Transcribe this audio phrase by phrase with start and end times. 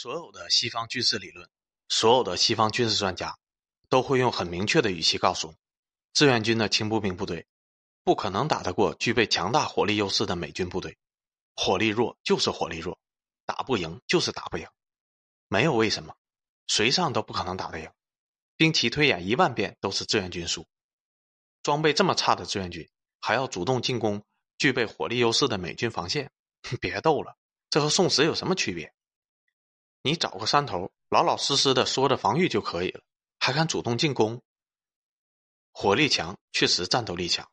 [0.00, 1.50] 所有的西方军事理论，
[1.88, 3.36] 所有的西方军事专家，
[3.88, 5.56] 都会用很明确的语气告诉你
[6.12, 7.44] 志愿军的轻步兵部队，
[8.04, 10.96] 不可能打得过具备强大火力优势的美军部队，
[11.56, 12.96] 火力弱就是火力弱，
[13.44, 14.68] 打不赢就是打不赢，
[15.48, 16.14] 没有为什么，
[16.68, 17.90] 谁上都不可能打得赢，
[18.56, 20.64] 兵棋推演一万遍都是志愿军输，
[21.60, 22.88] 装备这么差的志愿军
[23.20, 24.24] 还要主动进攻
[24.58, 26.30] 具备火力优势的美军防线，
[26.80, 27.36] 别逗了，
[27.68, 28.94] 这和送死有什么区别？
[30.02, 33.02] 你找个山头，老老实实的缩着防御就可以了，
[33.38, 34.40] 还敢主动进攻？
[35.72, 37.50] 火力强，确实战斗力强，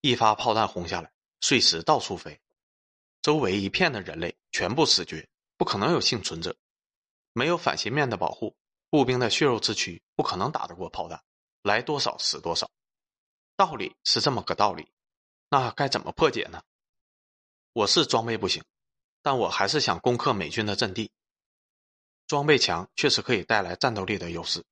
[0.00, 2.40] 一发炮弹轰下来，碎石到处飞，
[3.20, 6.56] 周围一片的人类全部死绝，不可能有幸存者。
[7.32, 8.56] 没有反斜面的保护，
[8.90, 11.22] 步兵的血肉之躯不可能打得过炮弹，
[11.62, 12.70] 来多少死多少。
[13.56, 14.90] 道理是这么个道理，
[15.48, 16.62] 那该怎么破解呢？
[17.72, 18.62] 我是装备不行，
[19.22, 21.10] 但我还是想攻克美军的阵地。
[22.32, 24.64] 装备强确实可以带来战斗力的优势，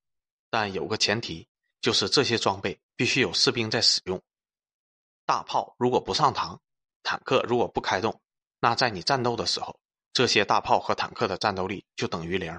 [0.49, 1.47] 但有个前提，
[1.83, 4.19] 就是这些装备必须有士兵在使用。
[5.27, 6.59] 大炮如果不上膛，
[7.03, 8.19] 坦克如果不开动，
[8.61, 9.79] 那在你战斗的时候，
[10.15, 12.59] 这些大炮和坦克的战斗力就等于零。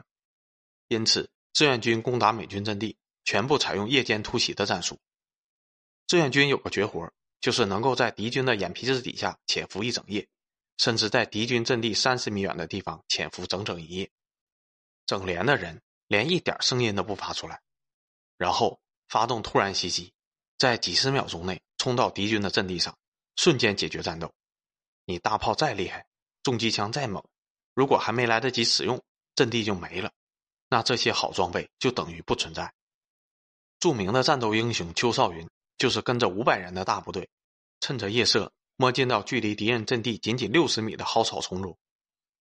[0.87, 4.99] 因此，志愿军攻打美军阵地全部采用夜间突袭的战术。
[6.05, 10.27] 志愿军有个绝活，就是能够在敌军的眼皮子底下潜伏一整夜，
[10.77, 14.11] 甚至在敌军阵地三十米远的地方潜伏整整一夜。
[15.05, 17.61] 整连的人连一点声音都不发出来，
[18.37, 20.13] 然后发动突然袭击，
[20.57, 22.97] 在几十秒钟内冲到敌军的阵地上，
[23.35, 24.31] 瞬间解决战斗。
[25.05, 26.05] 你大炮再厉害，
[26.43, 27.23] 重机枪再猛，
[27.73, 29.03] 如果还没来得及使用，
[29.35, 30.11] 阵地就没了，
[30.69, 32.73] 那这些好装备就等于不存在。
[33.79, 37.27] 著名的战斗英雄邱少云就是跟着五百人的大部队，
[37.79, 41.77] 趁着夜色摸进到距离敌人阵地仅仅六十米的蒿草丛中，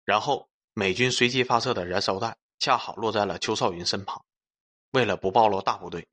[0.04, 2.36] 然后美军随机发射的燃烧弹。
[2.58, 4.24] 恰好落在了邱少云身旁，
[4.92, 6.08] 为了不暴露大部队，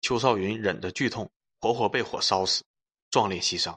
[0.00, 2.64] 邱少云忍着剧痛，活活被火烧死，
[3.10, 3.76] 壮烈牺牲。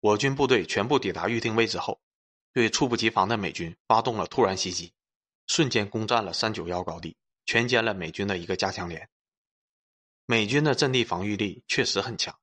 [0.00, 2.00] 我军部队全部抵达预定位置后，
[2.52, 4.92] 对猝不及防的美军发动了突然袭击，
[5.46, 7.16] 瞬间攻占了三九幺高地，
[7.46, 9.08] 全歼了美军的一个加强连。
[10.26, 12.38] 美军的阵地防御力确实很强，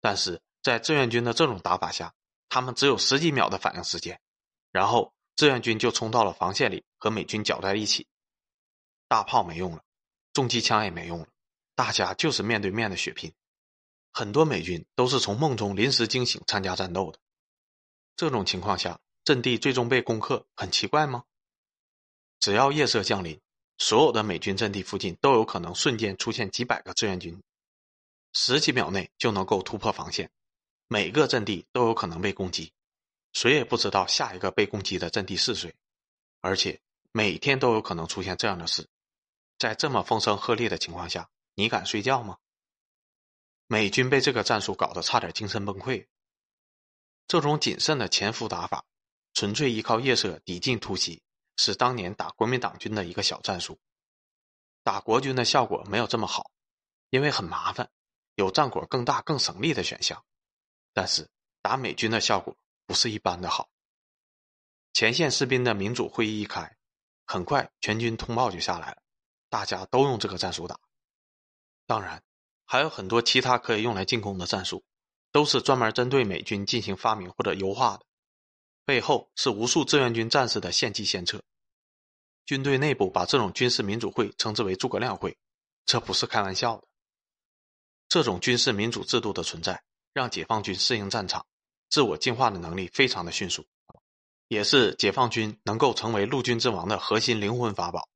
[0.00, 2.14] 但是在志愿军的这种打法下，
[2.48, 4.20] 他们只有十几秒的反应时间，
[4.70, 5.14] 然后。
[5.34, 8.06] 志愿军就冲到了防线里，和美军搅在一起。
[9.08, 9.82] 大炮没用了，
[10.32, 11.26] 重机枪也没用了，
[11.74, 13.32] 大家就是面对面的血拼。
[14.12, 17.18] 很多美军都是从梦中临时惊醒参加战斗的。
[18.14, 21.24] 这种情况下，阵地最终被攻克，很奇怪吗？
[22.40, 23.40] 只要夜色降临，
[23.78, 27.42] 所有的美军阵地附近都有可能瞬间出现几百个志愿军，
[28.32, 30.30] 十几秒内就能够突破防线，
[30.88, 32.72] 每个阵地都有可能被攻击。
[33.32, 35.74] 谁也不知道下一个被攻击的阵地是谁，
[36.40, 36.80] 而且
[37.12, 38.88] 每天都有可能出现这样的事。
[39.58, 42.38] 在这么风声鹤唳的情况下，你敢睡觉吗？
[43.66, 46.06] 美军被这个战术搞得差点精神崩溃。
[47.26, 48.84] 这种谨慎的潜伏打法，
[49.32, 51.22] 纯粹依靠夜色抵近突袭，
[51.56, 53.78] 是当年打国民党军的一个小战术。
[54.82, 56.50] 打国军的效果没有这么好，
[57.08, 57.88] 因为很麻烦，
[58.34, 60.22] 有战果更大、更省力的选项。
[60.92, 61.30] 但是
[61.62, 62.54] 打美军的效果。
[62.86, 63.68] 不是一般的好。
[64.92, 66.76] 前线士兵的民主会议一开，
[67.24, 69.02] 很快全军通报就下来了，
[69.48, 70.78] 大家都用这个战术打。
[71.86, 72.22] 当然，
[72.64, 74.84] 还有很多其他可以用来进攻的战术，
[75.30, 78.04] 都是专门针对美军进行发明或者优化的，
[78.84, 81.42] 背后是无数志愿军战士的献计献策。
[82.44, 85.38] 军队内部把这种军事民主会称之为“诸葛亮会”，
[85.86, 86.86] 这不是开玩笑的。
[88.08, 89.82] 这种军事民主制度的存在，
[90.12, 91.46] 让解放军适应战场。
[91.92, 93.66] 自我进化的能力非常的迅速，
[94.48, 98.08] 也是解放军能够成为陆军之王的核心灵魂法宝。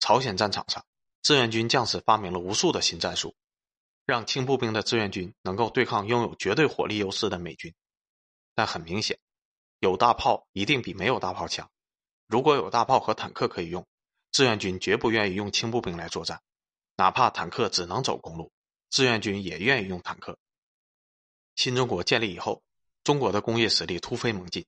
[0.00, 0.82] 朝鲜战场上，
[1.20, 3.36] 志愿军将士发明了无数的新战术，
[4.06, 7.74] 让轻步兵的志愿军能够对抗拥有绝对火力优势的美军。
[8.54, 9.18] 但很明显，
[9.80, 11.70] 有大炮一定比没有大炮强。
[12.26, 13.86] 如果有大炮和坦克可以用，
[14.30, 16.40] 志愿军绝不愿意用轻步兵来作战，
[16.96, 18.50] 哪怕坦克只能走公路，
[18.88, 20.38] 志愿军也愿意用坦克。
[21.62, 22.60] 新中国建立以后，
[23.04, 24.66] 中国的工业实力突飞猛进，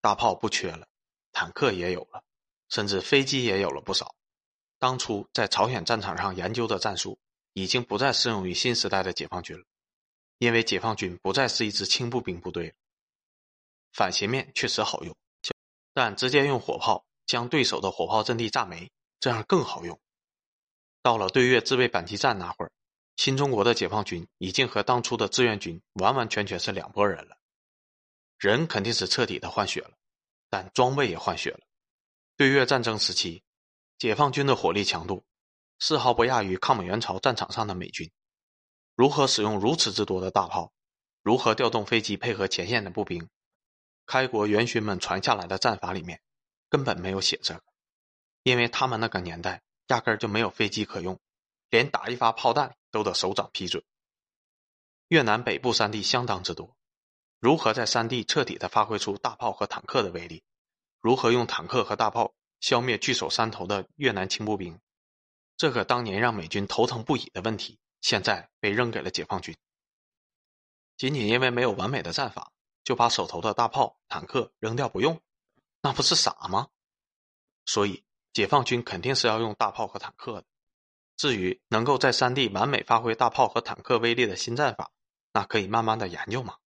[0.00, 0.86] 大炮不缺了，
[1.30, 2.24] 坦克也有了，
[2.70, 4.14] 甚至飞机也有了不少。
[4.78, 7.18] 当初在朝鲜战场上研究的战术，
[7.52, 9.64] 已经不再适用于新时代的解放军了，
[10.38, 12.74] 因为解放军不再是一支轻步兵部队了。
[13.92, 15.14] 反斜面确实好用，
[15.92, 18.90] 但直接用火炮将对手的火炮阵地炸没，
[19.20, 20.00] 这样更好用。
[21.02, 22.72] 到了对越自卫反击战那会儿。
[23.16, 27.36] 新中国的解放军已经和当初的志愿军完完全全是两拨人了，
[28.38, 29.92] 人肯定是彻底的换血了，
[30.48, 31.60] 但装备也换血了。
[32.36, 33.42] 对越战争时期，
[33.98, 35.24] 解放军的火力强度
[35.78, 38.10] 丝毫不亚于抗美援朝战场上的美军。
[38.96, 40.72] 如何使用如此之多的大炮？
[41.22, 43.28] 如何调动飞机配合前线的步兵？
[44.06, 46.20] 开国元勋们传下来的战法里面
[46.68, 47.62] 根本没有写这个，
[48.42, 51.20] 因为他们那个年代压根儿就没有飞机可用，
[51.70, 53.82] 连打一发炮弹都得首长批准。
[55.08, 56.76] 越南北部山地相当之多，
[57.40, 60.44] 如何在山地彻底的发挥出大炮和坦克的威力？
[61.00, 64.78] 如何用坦克和大炮消灭据守山头的越南轻步兵？
[65.56, 69.56] 这个当年让美军头疼不已的问题，现在被扔给了解放军。
[70.96, 72.52] 仅仅因为没有完美的战法，
[72.84, 75.20] 就把手头的大炮、坦克扔掉不用，
[75.80, 76.68] 那不是傻吗？
[77.66, 80.46] 所以，解放军肯定是要用大炮和坦克的。
[81.22, 84.90] 至于能够在山地完美发挥大炮和坦克威力的新战法，
[85.32, 86.56] 那可以慢慢的研究嘛。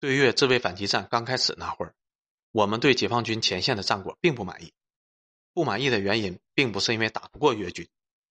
[0.00, 1.94] 对越自卫反击战刚开始那会儿，
[2.50, 4.72] 我们对解放军前线的战果并不满意。
[5.52, 7.88] 不满意的原因，并不是因为打不过越军，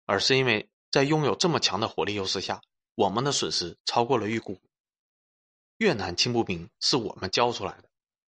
[0.07, 2.61] 而是因为在拥有这么强的火力优势下，
[2.97, 4.61] 我们的损失超过了预估。
[5.79, 7.89] 越南轻步兵是我们教出来的，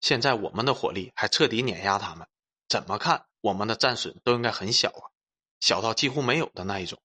[0.02, 2.28] 现在我们的火力还彻底碾压他们，
[2.68, 5.13] 怎么看我们的战损都应该很小啊，
[5.64, 7.02] 小到几乎没有的那一种。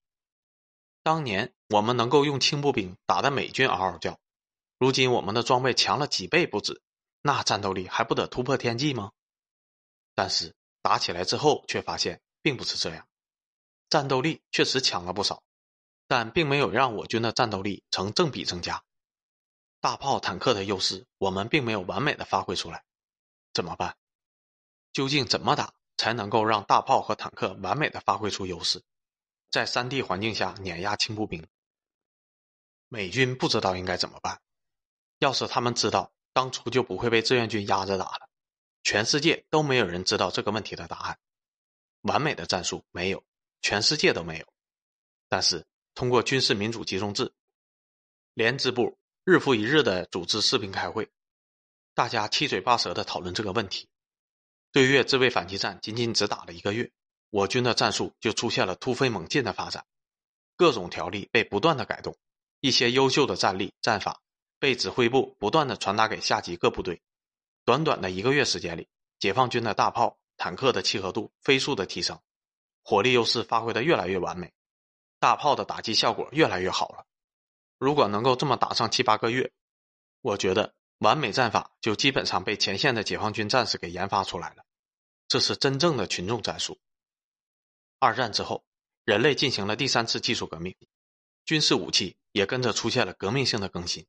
[1.04, 4.18] 当年我们能够用轻步兵打得美军嗷嗷叫，
[4.78, 6.82] 如今我们的装备强了几倍不止，
[7.22, 9.12] 那战斗力还不得突破天际吗？
[10.12, 13.06] 但是打起来之后却发现并不是这样，
[13.88, 15.44] 战斗力确实强了不少，
[16.08, 18.82] 但并没有让我军的战斗力成正比增加。
[19.80, 22.82] 大炮、坦克的优势，我们并没有完美的发挥出来，
[23.52, 23.96] 怎么办？
[24.92, 28.82] 究竟怎么打才能够让大炮和坦克完美的发挥出优势，
[29.50, 31.46] 在山地环境下碾压轻步兵？
[32.88, 34.40] 美军不知道应该怎么办。
[35.18, 38.30] 要是他们知道，当初就不会被志愿军压着打了。
[38.82, 41.18] 全世界都没有人知道这个问题的答案。
[42.00, 43.22] 完美的战术没有，
[43.60, 44.46] 全世界都没有。
[45.28, 47.30] 但是通过军事民主集中制，
[48.32, 48.96] 连支部。
[49.24, 51.06] 日复一日的组织士兵开会，
[51.92, 53.86] 大家七嘴八舌的讨论这个问题。
[54.72, 56.90] 对越自卫反击战仅仅只打了一个月，
[57.30, 59.84] 我军的战术就出现了突飞猛进的发展，
[60.56, 62.16] 各种条例被不断的改动，
[62.60, 64.20] 一些优秀的战例战法
[64.58, 67.00] 被指挥部不断的传达给下级各部队。
[67.64, 68.88] 短短的一个月时间里，
[69.18, 72.18] 解放军的大炮、坦克的契合度飞速的提升，
[72.82, 74.52] 火力优势发挥的越来越完美，
[75.18, 77.04] 大炮的打击效果越来越好了。
[77.78, 79.52] 如果能够这么打上七八个月，
[80.20, 84.64] 我觉得完美战法就基本上被前线的解放军战士给研发出来了。
[85.28, 86.78] 这是真正的群众战术。
[87.98, 88.64] 二战之后，
[89.04, 90.76] 人类进行了第三次技术革命，
[91.44, 94.06] 军事武器也跟着出现了革命性的更新。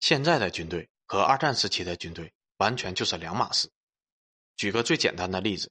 [0.00, 3.70] 现在的军队和二战时期的军队完全就是两码事。
[4.56, 5.70] 举个最简单的例子，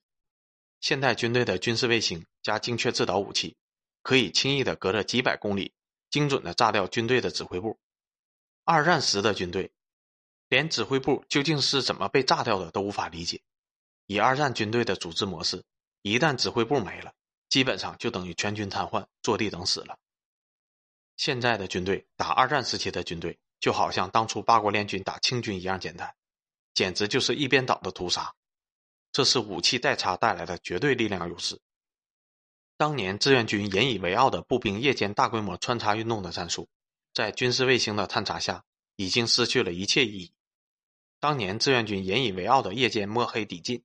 [0.81, 3.55] 现代军队的军事卫星加精确制导武器，
[4.01, 5.73] 可以轻易的隔着几百公里。
[6.11, 7.77] 精准的炸掉军队的指挥部。
[8.63, 9.73] 二战时的军队，
[10.47, 13.41] 连指挥部究竟是怎么被炸掉的都无法理解。
[14.05, 15.63] 以二战军队的组织模式，
[16.01, 17.13] 一旦指挥部没了，
[17.49, 19.97] 基本上就等于全军瘫痪，坐地等死了。
[21.17, 26.13] 现在的军队打二战时期的军队，就好像当初八国联军打清军一样简单，
[26.73, 28.35] 简直就是一边倒的屠杀。
[29.11, 31.59] 这是武器代差带来的绝对力量优势。
[32.77, 36.67] 当年志愿军引以为傲的步兵夜间大规模穿插运动的战术，
[37.13, 38.65] 在军事卫星的探查下，
[38.97, 40.33] 已经失去了一切意义。
[41.25, 43.83] 当年志愿军引以为傲的夜间摸黑抵近，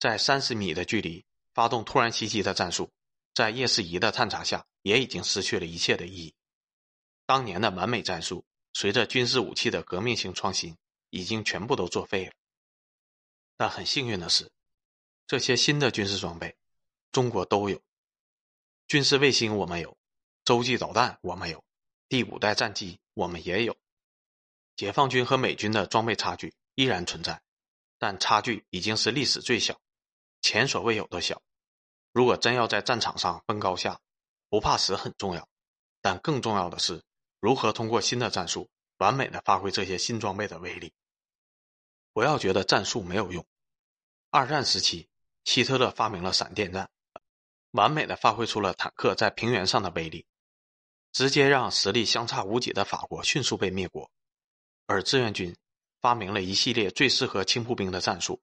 [0.00, 2.90] 在三十米的距离发动突然袭击的战术，
[3.32, 6.34] 在夜视仪的探查下，也已经失去了一切的意义。
[7.26, 10.76] 当年的完美战术，随着军事武器的革命性创新，
[11.10, 12.32] 已经全部都作废了。
[13.56, 14.50] 但很幸运的是，
[15.28, 16.56] 这些新的军事装备，
[17.12, 17.80] 中国都有。
[18.88, 19.96] 军事卫星我们有，
[20.44, 21.62] 洲际导弹我们有，
[22.08, 23.76] 第五代战机我们也有。
[24.74, 27.42] 解放军和美军的装备差距依然存在，
[27.98, 29.80] 但差距已经是历史最小，
[30.42, 31.42] 前所未有的小。
[32.12, 34.00] 如果真要在战场上分高下，
[34.48, 35.48] 不怕死很重要，
[36.00, 37.02] 但更重要的是
[37.40, 40.92] 如何通过新的战术完美的发挥这些新装备的威力。
[42.12, 43.44] 不要觉得战术没有用。
[44.30, 45.08] 二战时期，
[45.44, 46.90] 希特勒发明了闪电战。
[47.72, 50.24] 完美的发挥出了坦克在平原上的威力，
[51.10, 54.08] 直接让实力相差无几的法国迅速被灭国。
[54.86, 55.56] 而志愿军
[56.04, 58.38] 发明了一系列最适合轻步兵的战术，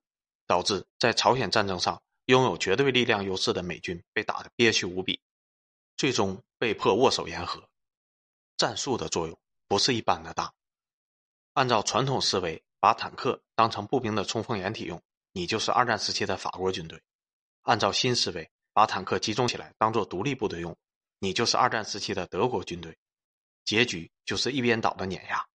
[0.47, 5.21] 导致在朝鲜战争上拥有绝对力量优势的美军被打得憋屈无比，
[5.95, 7.69] 最终被迫握手言和。
[8.57, 10.51] 战术的作用不是一般的大。
[11.53, 14.99] 按照传统思维，把坦克当成步兵的冲锋掩体用，
[15.31, 16.99] 你就是二战时期的法国军队。
[17.61, 20.75] 按照新思维把坦克集中起来当做独立部队用，
[21.19, 22.97] 你就是二战时期的德国军队，
[23.65, 25.45] 结局就是一边倒的碾压。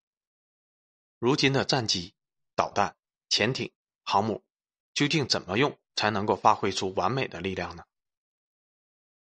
[1.19, 2.15] 如今的战机、
[2.55, 2.95] 导弹、
[3.29, 3.73] 潜艇、
[4.05, 4.43] 航母，
[4.93, 7.85] 究竟怎么用才能够发挥出完美的力量呢？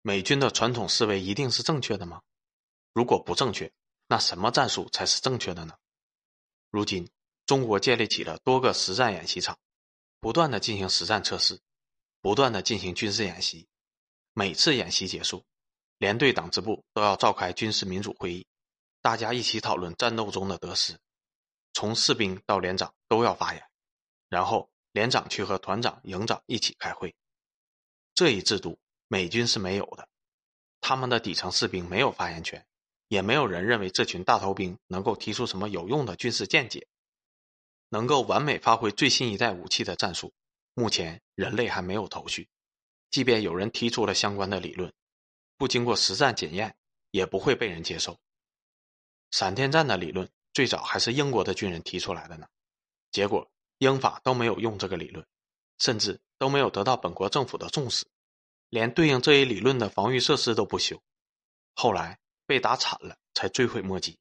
[0.02, 2.20] 美军的传统思维一定是正确的吗？
[2.92, 3.72] 如果不正确，
[4.08, 5.76] 那什么战术才是正确的呢？
[6.70, 7.08] 如今，
[7.46, 9.56] 中国建立起了多个实战演习场，
[10.20, 11.60] 不断的进行实战测试，
[12.20, 13.68] 不断的进行军事演习。
[14.32, 15.44] 每次演习结束，
[15.98, 18.44] 连队党支部都要召开军事民主会议，
[19.00, 20.98] 大家一起讨论战斗中的得失。
[21.74, 23.62] 从士兵到连长都要发言，
[24.30, 27.14] 然后连长去和团长、营长一起开会。
[28.14, 28.78] 这一制度
[29.08, 30.08] 美军是没有的，
[30.80, 32.66] 他们的底层士兵没有发言权。
[33.08, 36.88] 也没有人认为这群大头兵能够提出什么有用的军事见解，
[37.90, 40.32] 能够完美发挥最新一代武器的战术。
[40.72, 42.48] 目前人类还没有头绪，
[43.10, 44.92] 即便有人提出了相关的理论，
[45.58, 46.74] 不经过实战检验，
[47.10, 48.18] 也不会被人接受。
[49.30, 52.46] 闪电战的理论最早还是英国的军人提出来的呢，
[53.10, 55.26] 结果英法都没有用这个理论，
[55.76, 58.06] 甚至都没有得到本国政府的重视，
[58.70, 61.02] 连对应这一理论的防御设施都不修。
[61.74, 62.18] 后来。
[62.46, 64.18] 被打惨了，才追悔莫及。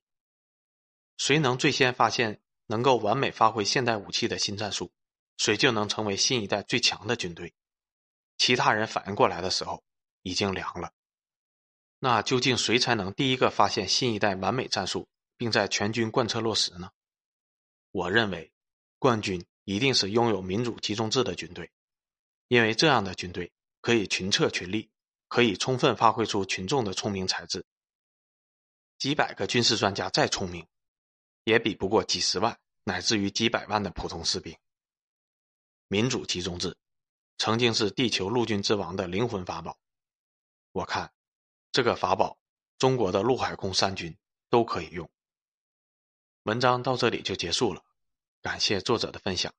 [1.17, 4.93] 谁能最先发现能够完美发挥现代武器的新战术，
[5.35, 7.53] 谁就能成为新一代最强的军队。
[8.37, 9.83] 其他人反应过来的时候，
[10.21, 10.93] 已经凉了。
[11.99, 15.09] 那究竟谁才能第一个发现新一代完美战术，
[15.43, 16.89] 并在全军贯彻落实呢？
[17.91, 18.49] 我认为，
[18.97, 21.69] 冠军一定是拥有民主集中制的军队，
[22.47, 24.89] 因为这样的军队可以群策群力，
[25.27, 27.65] 可以充分发挥出群众的聪明才智。
[28.97, 30.65] 几百个军事专家再聪明，
[31.43, 34.57] 也比不过几十万乃至于几百万的普通士兵。
[35.89, 36.77] 民主集中制
[37.37, 39.77] 曾经是地球陆军之王的灵魂法宝，
[40.71, 41.11] 我看
[41.73, 42.37] 这个法宝，
[42.77, 44.17] 中国的陆海空三军
[44.49, 45.05] 都可以用。
[46.43, 47.81] 文章到这里就结束了，
[48.41, 49.53] 感谢作者的分享，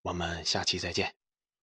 [0.00, 1.14] 我们下期再见。